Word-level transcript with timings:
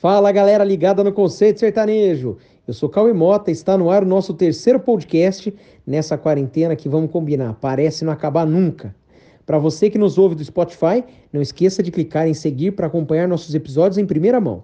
Fala 0.00 0.32
galera 0.32 0.64
ligada 0.64 1.04
no 1.04 1.12
Conceito 1.12 1.60
Sertanejo. 1.60 2.38
Eu 2.66 2.72
sou 2.72 2.88
Cauê 2.88 3.12
Mota, 3.12 3.50
está 3.50 3.76
no 3.76 3.90
ar 3.90 4.02
o 4.02 4.06
nosso 4.06 4.32
terceiro 4.32 4.80
podcast 4.80 5.54
nessa 5.86 6.16
quarentena 6.16 6.74
que 6.74 6.88
vamos 6.88 7.10
combinar, 7.10 7.52
parece 7.60 8.02
não 8.02 8.10
acabar 8.10 8.46
nunca. 8.46 8.96
Para 9.44 9.58
você 9.58 9.90
que 9.90 9.98
nos 9.98 10.16
ouve 10.16 10.34
do 10.34 10.42
Spotify, 10.42 11.04
não 11.30 11.42
esqueça 11.42 11.82
de 11.82 11.90
clicar 11.90 12.26
em 12.26 12.32
seguir 12.32 12.70
para 12.70 12.86
acompanhar 12.86 13.28
nossos 13.28 13.54
episódios 13.54 13.98
em 13.98 14.06
primeira 14.06 14.40
mão. 14.40 14.62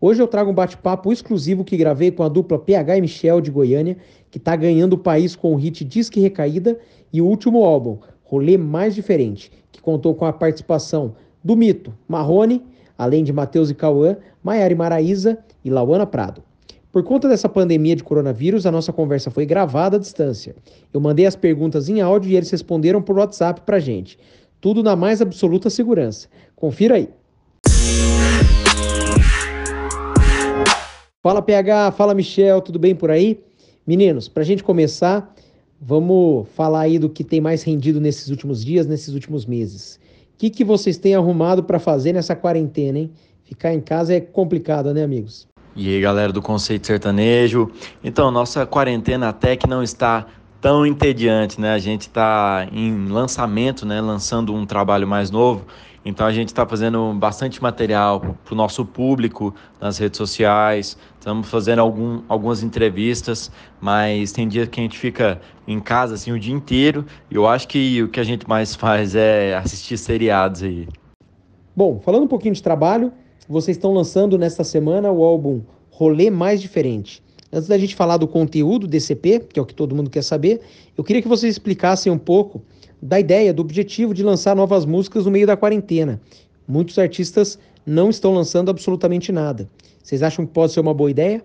Hoje 0.00 0.22
eu 0.22 0.26
trago 0.26 0.52
um 0.52 0.54
bate-papo 0.54 1.12
exclusivo 1.12 1.64
que 1.64 1.76
gravei 1.76 2.10
com 2.10 2.22
a 2.22 2.28
dupla 2.30 2.58
PH 2.58 2.96
e 2.96 3.00
Michel 3.02 3.42
de 3.42 3.50
Goiânia, 3.50 3.98
que 4.30 4.38
está 4.38 4.56
ganhando 4.56 4.94
o 4.94 4.98
país 4.98 5.36
com 5.36 5.52
o 5.52 5.56
hit 5.56 5.84
Disque 5.84 6.18
Recaída 6.18 6.78
e 7.12 7.20
o 7.20 7.26
último 7.26 7.62
álbum, 7.62 7.98
Rolê 8.24 8.56
Mais 8.56 8.94
Diferente, 8.94 9.52
que 9.70 9.82
contou 9.82 10.14
com 10.14 10.24
a 10.24 10.32
participação 10.32 11.14
do 11.44 11.54
mito 11.54 11.92
Marrone, 12.08 12.64
além 12.98 13.22
de 13.22 13.32
Matheus 13.32 13.70
e 13.70 13.74
Cauã, 13.74 14.16
Maiara 14.42 14.74
Maraísa 14.74 15.38
e 15.64 15.70
Lauana 15.70 16.04
Prado. 16.04 16.42
Por 16.90 17.04
conta 17.04 17.28
dessa 17.28 17.48
pandemia 17.48 17.94
de 17.94 18.02
coronavírus, 18.02 18.66
a 18.66 18.72
nossa 18.72 18.92
conversa 18.92 19.30
foi 19.30 19.46
gravada 19.46 19.96
à 19.96 20.00
distância. 20.00 20.56
Eu 20.92 21.00
mandei 21.00 21.26
as 21.26 21.36
perguntas 21.36 21.88
em 21.88 22.00
áudio 22.00 22.30
e 22.30 22.36
eles 22.36 22.50
responderam 22.50 23.00
por 23.00 23.16
WhatsApp 23.16 23.60
pra 23.60 23.78
gente. 23.78 24.18
Tudo 24.60 24.82
na 24.82 24.96
mais 24.96 25.22
absoluta 25.22 25.70
segurança. 25.70 26.28
Confira 26.56 26.96
aí. 26.96 27.08
Fala 31.22 31.42
PH, 31.42 31.92
fala 31.92 32.14
Michel, 32.14 32.60
tudo 32.60 32.78
bem 32.78 32.94
por 32.94 33.10
aí? 33.10 33.40
Meninos, 33.86 34.28
pra 34.28 34.42
gente 34.42 34.64
começar, 34.64 35.34
vamos 35.80 36.48
falar 36.54 36.80
aí 36.80 36.98
do 36.98 37.08
que 37.08 37.22
tem 37.22 37.40
mais 37.40 37.62
rendido 37.62 38.00
nesses 38.00 38.28
últimos 38.28 38.64
dias, 38.64 38.86
nesses 38.86 39.14
últimos 39.14 39.44
meses. 39.44 40.00
Que, 40.38 40.48
que 40.48 40.64
vocês 40.64 40.96
têm 40.96 41.16
arrumado 41.16 41.64
para 41.64 41.80
fazer 41.80 42.12
nessa 42.12 42.36
quarentena, 42.36 43.00
hein? 43.00 43.10
Ficar 43.44 43.74
em 43.74 43.80
casa 43.80 44.14
é 44.14 44.20
complicado, 44.20 44.94
né, 44.94 45.02
amigos? 45.02 45.48
E 45.74 45.88
aí, 45.88 46.00
galera 46.00 46.32
do 46.32 46.40
Conceito 46.40 46.86
Sertanejo. 46.86 47.70
Então, 48.04 48.30
nossa 48.30 48.64
quarentena 48.64 49.28
até 49.28 49.56
que 49.56 49.66
não 49.66 49.82
está 49.82 50.26
tão 50.60 50.86
entediante, 50.86 51.60
né? 51.60 51.72
A 51.72 51.78
gente 51.78 52.02
está 52.02 52.66
em 52.72 53.06
lançamento, 53.06 53.86
né? 53.86 54.00
Lançando 54.00 54.54
um 54.54 54.66
trabalho 54.66 55.06
mais 55.06 55.30
novo. 55.30 55.64
Então 56.04 56.26
a 56.26 56.32
gente 56.32 56.48
está 56.48 56.66
fazendo 56.66 57.12
bastante 57.14 57.62
material 57.62 58.20
para 58.20 58.54
o 58.54 58.56
nosso 58.56 58.84
público 58.84 59.54
nas 59.80 59.98
redes 59.98 60.16
sociais. 60.16 60.96
Estamos 61.18 61.50
fazendo 61.50 61.80
algum, 61.80 62.22
algumas 62.28 62.62
entrevistas, 62.62 63.50
mas 63.80 64.32
tem 64.32 64.48
dias 64.48 64.68
que 64.68 64.80
a 64.80 64.82
gente 64.82 64.98
fica 64.98 65.40
em 65.66 65.78
casa 65.80 66.14
assim 66.14 66.32
o 66.32 66.38
dia 66.38 66.54
inteiro. 66.54 67.04
E 67.30 67.34
eu 67.34 67.46
acho 67.46 67.68
que 67.68 68.02
o 68.02 68.08
que 68.08 68.20
a 68.20 68.24
gente 68.24 68.48
mais 68.48 68.74
faz 68.74 69.14
é 69.14 69.54
assistir 69.54 69.98
seriados 69.98 70.62
aí. 70.62 70.88
Bom, 71.76 72.00
falando 72.00 72.24
um 72.24 72.28
pouquinho 72.28 72.54
de 72.54 72.62
trabalho, 72.62 73.12
vocês 73.48 73.76
estão 73.76 73.92
lançando 73.92 74.38
nesta 74.38 74.64
semana 74.64 75.10
o 75.10 75.22
álbum 75.22 75.62
Rolê 75.90 76.30
Mais 76.30 76.60
Diferente. 76.60 77.22
Antes 77.52 77.68
da 77.68 77.78
gente 77.78 77.94
falar 77.94 78.18
do 78.18 78.28
conteúdo 78.28 78.86
desse 78.86 79.14
EP, 79.14 79.48
que 79.52 79.58
é 79.58 79.62
o 79.62 79.66
que 79.66 79.74
todo 79.74 79.94
mundo 79.94 80.10
quer 80.10 80.22
saber, 80.22 80.60
eu 80.96 81.02
queria 81.02 81.22
que 81.22 81.28
vocês 81.28 81.54
explicassem 81.54 82.12
um 82.12 82.18
pouco 82.18 82.62
da 83.00 83.18
ideia, 83.18 83.54
do 83.54 83.62
objetivo 83.62 84.12
de 84.12 84.22
lançar 84.22 84.54
novas 84.54 84.84
músicas 84.84 85.24
no 85.24 85.30
meio 85.30 85.46
da 85.46 85.56
quarentena. 85.56 86.20
Muitos 86.66 86.98
artistas 86.98 87.58
não 87.86 88.10
estão 88.10 88.34
lançando 88.34 88.70
absolutamente 88.70 89.32
nada. 89.32 89.68
Vocês 90.02 90.22
acham 90.22 90.44
que 90.44 90.52
pode 90.52 90.72
ser 90.72 90.80
uma 90.80 90.92
boa 90.92 91.10
ideia? 91.10 91.42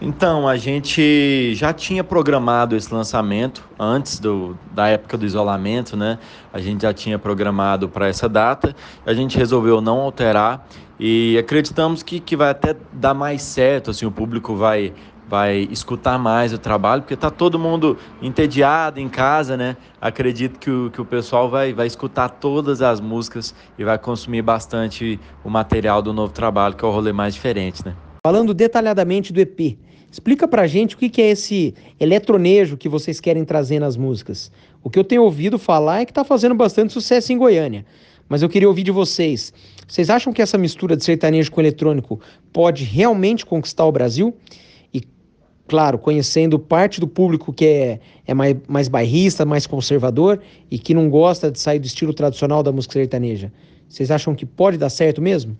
Então, 0.00 0.46
a 0.46 0.56
gente 0.56 1.54
já 1.54 1.72
tinha 1.72 2.04
programado 2.04 2.76
esse 2.76 2.92
lançamento 2.92 3.66
antes 3.78 4.18
do, 4.18 4.58
da 4.74 4.88
época 4.88 5.16
do 5.16 5.24
isolamento, 5.24 5.96
né? 5.96 6.18
A 6.52 6.60
gente 6.60 6.82
já 6.82 6.92
tinha 6.92 7.18
programado 7.18 7.88
para 7.88 8.08
essa 8.08 8.28
data, 8.28 8.74
a 9.06 9.14
gente 9.14 9.38
resolveu 9.38 9.80
não 9.80 10.00
alterar 10.00 10.68
e 11.00 11.38
acreditamos 11.38 12.02
que, 12.02 12.20
que 12.20 12.36
vai 12.36 12.50
até 12.50 12.76
dar 12.92 13.14
mais 13.14 13.42
certo, 13.42 13.90
assim, 13.90 14.04
o 14.04 14.10
público 14.10 14.54
vai 14.54 14.92
vai 15.28 15.68
escutar 15.70 16.18
mais 16.18 16.52
o 16.52 16.58
trabalho, 16.58 17.02
porque 17.02 17.14
está 17.14 17.30
todo 17.30 17.58
mundo 17.58 17.98
entediado 18.22 19.00
em 19.00 19.08
casa, 19.08 19.56
né? 19.56 19.76
Acredito 20.00 20.58
que 20.58 20.70
o, 20.70 20.90
que 20.90 21.00
o 21.00 21.04
pessoal 21.04 21.50
vai, 21.50 21.72
vai 21.72 21.86
escutar 21.86 22.28
todas 22.28 22.80
as 22.80 23.00
músicas 23.00 23.54
e 23.78 23.84
vai 23.84 23.98
consumir 23.98 24.42
bastante 24.42 25.18
o 25.44 25.50
material 25.50 26.00
do 26.00 26.12
novo 26.12 26.32
trabalho, 26.32 26.74
que 26.74 26.84
é 26.84 26.88
o 26.88 26.90
rolê 26.90 27.12
mais 27.12 27.34
diferente, 27.34 27.84
né? 27.84 27.94
Falando 28.24 28.54
detalhadamente 28.54 29.32
do 29.32 29.40
EP, 29.40 29.78
explica 30.10 30.46
pra 30.46 30.66
gente 30.66 30.94
o 30.94 30.98
que, 30.98 31.08
que 31.08 31.20
é 31.20 31.30
esse 31.30 31.74
eletronejo 31.98 32.76
que 32.76 32.88
vocês 32.88 33.20
querem 33.20 33.44
trazer 33.44 33.80
nas 33.80 33.96
músicas. 33.96 34.50
O 34.82 34.90
que 34.90 34.98
eu 34.98 35.04
tenho 35.04 35.22
ouvido 35.22 35.58
falar 35.58 36.00
é 36.00 36.04
que 36.04 36.12
está 36.12 36.24
fazendo 36.24 36.54
bastante 36.54 36.92
sucesso 36.92 37.32
em 37.32 37.38
Goiânia. 37.38 37.84
Mas 38.28 38.42
eu 38.42 38.48
queria 38.48 38.68
ouvir 38.68 38.82
de 38.82 38.90
vocês. 38.90 39.52
Vocês 39.86 40.10
acham 40.10 40.32
que 40.32 40.42
essa 40.42 40.58
mistura 40.58 40.96
de 40.96 41.04
sertanejo 41.04 41.50
com 41.50 41.60
eletrônico 41.60 42.20
pode 42.52 42.82
realmente 42.82 43.46
conquistar 43.46 43.84
o 43.84 43.92
Brasil? 43.92 44.34
Claro, 45.66 45.98
conhecendo 45.98 46.58
parte 46.58 47.00
do 47.00 47.08
público 47.08 47.52
que 47.52 47.66
é, 47.66 48.00
é 48.26 48.34
mais, 48.34 48.56
mais 48.68 48.88
bairrista, 48.88 49.44
mais 49.44 49.66
conservador 49.66 50.40
e 50.70 50.78
que 50.78 50.94
não 50.94 51.10
gosta 51.10 51.50
de 51.50 51.58
sair 51.58 51.78
do 51.78 51.86
estilo 51.86 52.14
tradicional 52.14 52.62
da 52.62 52.72
música 52.72 52.94
sertaneja. 52.94 53.52
Vocês 53.88 54.10
acham 54.10 54.34
que 54.34 54.44
pode 54.44 54.78
dar 54.78 54.90
certo 54.90 55.20
mesmo? 55.22 55.56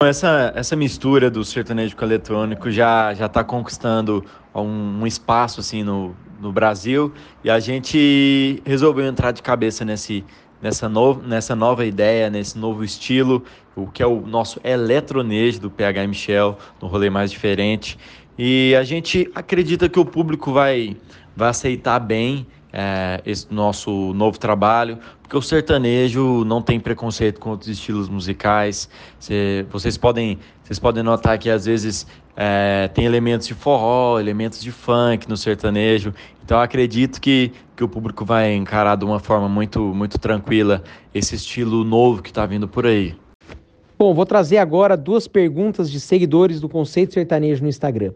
Essa, 0.00 0.52
essa 0.54 0.76
mistura 0.76 1.28
do 1.28 1.44
sertanejo 1.44 1.96
com 1.96 2.04
eletrônico 2.04 2.70
já 2.70 3.12
já 3.14 3.26
está 3.26 3.42
conquistando 3.42 4.24
um, 4.54 5.00
um, 5.00 5.06
espaço 5.06 5.58
assim 5.58 5.82
no, 5.82 6.14
no 6.40 6.52
Brasil 6.52 7.12
e 7.42 7.50
a 7.50 7.58
gente 7.58 8.62
resolveu 8.64 9.04
entrar 9.06 9.32
de 9.32 9.42
cabeça 9.42 9.84
nesse, 9.84 10.24
nessa, 10.62 10.88
no, 10.88 11.14
nessa 11.14 11.56
nova 11.56 11.84
ideia, 11.84 12.30
nesse 12.30 12.56
novo 12.56 12.84
estilo, 12.84 13.42
o 13.74 13.86
que 13.86 14.02
é 14.02 14.06
o 14.06 14.20
nosso 14.20 14.60
eletronejo 14.62 15.60
do 15.60 15.70
PH 15.70 16.06
Michel, 16.06 16.56
no 16.80 16.88
rolê 16.88 17.10
mais 17.10 17.30
diferente. 17.30 17.98
E 18.38 18.74
a 18.76 18.84
gente 18.84 19.28
acredita 19.34 19.88
que 19.88 19.98
o 19.98 20.04
público 20.04 20.52
vai, 20.52 20.96
vai 21.34 21.48
aceitar 21.48 21.98
bem 21.98 22.46
é, 22.72 23.20
esse 23.26 23.52
nosso 23.52 24.12
novo 24.14 24.38
trabalho, 24.38 24.98
porque 25.22 25.36
o 25.36 25.42
sertanejo 25.42 26.44
não 26.44 26.62
tem 26.62 26.78
preconceito 26.78 27.40
com 27.40 27.50
outros 27.50 27.68
estilos 27.68 28.08
musicais. 28.08 28.88
Cê, 29.18 29.66
vocês, 29.70 29.96
podem, 29.96 30.38
vocês 30.62 30.78
podem 30.78 31.02
notar 31.02 31.38
que 31.38 31.50
às 31.50 31.64
vezes 31.64 32.06
é, 32.36 32.88
tem 32.94 33.04
elementos 33.04 33.46
de 33.46 33.54
forró, 33.54 34.20
elementos 34.20 34.62
de 34.62 34.70
funk 34.70 35.28
no 35.28 35.36
sertanejo. 35.36 36.14
Então 36.44 36.60
acredito 36.60 37.20
que, 37.20 37.52
que 37.76 37.82
o 37.82 37.88
público 37.88 38.24
vai 38.24 38.54
encarar 38.54 38.96
de 38.96 39.04
uma 39.04 39.18
forma 39.18 39.48
muito, 39.48 39.80
muito 39.80 40.18
tranquila 40.18 40.82
esse 41.12 41.34
estilo 41.34 41.84
novo 41.84 42.22
que 42.22 42.30
está 42.30 42.46
vindo 42.46 42.68
por 42.68 42.86
aí. 42.86 43.16
Bom, 43.98 44.14
vou 44.14 44.24
trazer 44.24 44.58
agora 44.58 44.96
duas 44.96 45.26
perguntas 45.26 45.90
de 45.90 45.98
seguidores 45.98 46.60
do 46.60 46.68
Conceito 46.68 47.14
Sertanejo 47.14 47.64
no 47.64 47.68
Instagram. 47.68 48.12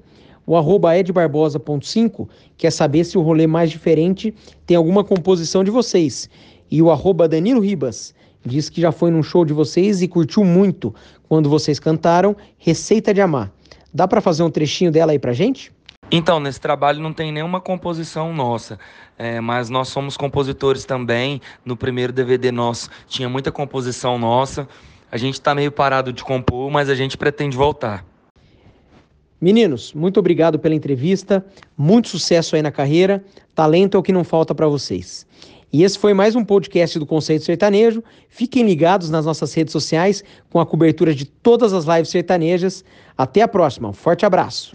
O 0.46 0.56
arroba 0.56 0.96
edbarbosa.5 0.96 2.28
quer 2.56 2.70
saber 2.70 3.02
se 3.02 3.18
o 3.18 3.20
rolê 3.20 3.48
mais 3.48 3.68
diferente 3.68 4.32
tem 4.64 4.76
alguma 4.76 5.02
composição 5.02 5.64
de 5.64 5.72
vocês. 5.72 6.30
E 6.70 6.80
o 6.80 6.88
arroba 6.88 7.28
Danilo 7.28 7.60
Ribas 7.60 8.14
diz 8.46 8.70
que 8.70 8.80
já 8.80 8.92
foi 8.92 9.10
num 9.10 9.24
show 9.24 9.44
de 9.44 9.52
vocês 9.52 10.02
e 10.02 10.06
curtiu 10.06 10.44
muito 10.44 10.94
quando 11.28 11.50
vocês 11.50 11.80
cantaram 11.80 12.36
Receita 12.58 13.12
de 13.12 13.20
Amar. 13.20 13.50
Dá 13.92 14.06
para 14.06 14.20
fazer 14.20 14.44
um 14.44 14.50
trechinho 14.50 14.92
dela 14.92 15.10
aí 15.10 15.18
pra 15.18 15.32
gente? 15.32 15.72
Então, 16.12 16.38
nesse 16.38 16.60
trabalho 16.60 17.00
não 17.00 17.12
tem 17.12 17.32
nenhuma 17.32 17.60
composição 17.60 18.32
nossa, 18.32 18.78
é, 19.18 19.40
mas 19.40 19.68
nós 19.68 19.88
somos 19.88 20.16
compositores 20.16 20.84
também. 20.84 21.40
No 21.64 21.76
primeiro 21.76 22.12
DVD 22.12 22.52
nosso 22.52 22.88
tinha 23.08 23.28
muita 23.28 23.50
composição 23.50 24.16
nossa. 24.16 24.68
A 25.12 25.18
gente 25.18 25.34
está 25.34 25.54
meio 25.54 25.70
parado 25.70 26.10
de 26.10 26.24
compor, 26.24 26.70
mas 26.70 26.88
a 26.88 26.94
gente 26.94 27.18
pretende 27.18 27.54
voltar. 27.54 28.02
Meninos, 29.38 29.92
muito 29.92 30.18
obrigado 30.18 30.58
pela 30.58 30.74
entrevista, 30.74 31.44
muito 31.76 32.08
sucesso 32.08 32.56
aí 32.56 32.62
na 32.62 32.72
carreira, 32.72 33.22
talento 33.54 33.98
é 33.98 34.00
o 34.00 34.02
que 34.02 34.10
não 34.10 34.24
falta 34.24 34.54
para 34.54 34.66
vocês. 34.66 35.26
E 35.70 35.82
esse 35.82 35.98
foi 35.98 36.14
mais 36.14 36.34
um 36.34 36.42
podcast 36.42 36.98
do 36.98 37.04
Conceito 37.04 37.44
Sertanejo. 37.44 38.02
Fiquem 38.30 38.64
ligados 38.64 39.10
nas 39.10 39.26
nossas 39.26 39.52
redes 39.52 39.72
sociais 39.72 40.24
com 40.48 40.60
a 40.60 40.64
cobertura 40.66 41.14
de 41.14 41.26
todas 41.26 41.74
as 41.74 41.84
lives 41.84 42.08
sertanejas. 42.08 42.82
Até 43.16 43.42
a 43.42 43.48
próxima, 43.48 43.90
um 43.90 43.92
forte 43.92 44.24
abraço. 44.24 44.72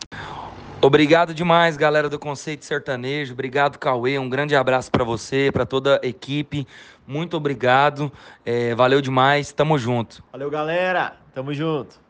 Obrigado 0.80 1.34
demais, 1.34 1.76
galera 1.76 2.08
do 2.08 2.20
Conceito 2.20 2.64
Sertanejo. 2.64 3.34
Obrigado, 3.34 3.80
Cauê. 3.80 4.20
Um 4.20 4.30
grande 4.30 4.56
abraço 4.56 4.92
para 4.92 5.04
você, 5.04 5.50
para 5.52 5.66
toda 5.66 6.00
a 6.04 6.08
equipe. 6.08 6.68
Muito 7.06 7.36
obrigado. 7.36 8.12
É, 8.46 8.76
valeu 8.76 9.02
demais. 9.02 9.52
Tamo 9.52 9.78
junto. 9.80 10.24
Valeu, 10.32 10.52
galera. 10.52 11.18
Tamo 11.34 11.52
junto. 11.52 12.07